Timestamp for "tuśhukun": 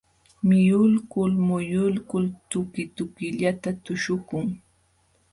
3.83-4.47